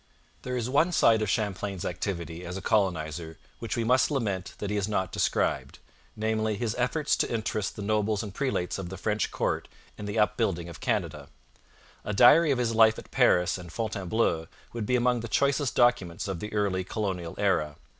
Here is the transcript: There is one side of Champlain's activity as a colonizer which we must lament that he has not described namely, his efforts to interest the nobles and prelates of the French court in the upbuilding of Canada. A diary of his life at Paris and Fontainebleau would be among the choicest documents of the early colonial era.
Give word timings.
There 0.41 0.57
is 0.57 0.67
one 0.67 0.91
side 0.91 1.21
of 1.21 1.29
Champlain's 1.29 1.85
activity 1.85 2.43
as 2.43 2.57
a 2.57 2.61
colonizer 2.63 3.37
which 3.59 3.77
we 3.77 3.83
must 3.83 4.09
lament 4.09 4.55
that 4.57 4.71
he 4.71 4.75
has 4.75 4.87
not 4.87 5.11
described 5.11 5.77
namely, 6.15 6.55
his 6.55 6.73
efforts 6.79 7.15
to 7.17 7.31
interest 7.31 7.75
the 7.75 7.83
nobles 7.83 8.23
and 8.23 8.33
prelates 8.33 8.79
of 8.79 8.89
the 8.89 8.97
French 8.97 9.29
court 9.29 9.67
in 9.99 10.05
the 10.07 10.17
upbuilding 10.17 10.69
of 10.69 10.79
Canada. 10.79 11.29
A 12.03 12.13
diary 12.13 12.49
of 12.49 12.57
his 12.57 12.73
life 12.73 12.97
at 12.97 13.11
Paris 13.11 13.59
and 13.59 13.71
Fontainebleau 13.71 14.47
would 14.73 14.87
be 14.87 14.95
among 14.95 15.19
the 15.19 15.27
choicest 15.27 15.75
documents 15.75 16.27
of 16.27 16.39
the 16.39 16.51
early 16.51 16.83
colonial 16.83 17.35
era. 17.37 17.75